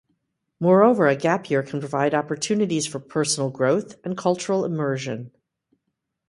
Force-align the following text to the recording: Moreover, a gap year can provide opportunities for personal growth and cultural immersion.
Moreover, 0.59 1.05
a 1.07 1.15
gap 1.15 1.47
year 1.51 1.61
can 1.61 1.79
provide 1.79 2.15
opportunities 2.15 2.87
for 2.87 2.97
personal 2.99 3.51
growth 3.51 3.97
and 4.03 4.17
cultural 4.17 4.65
immersion. 4.65 5.29